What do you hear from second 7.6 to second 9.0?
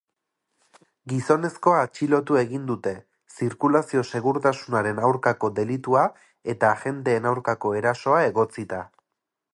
erasoa egotzita.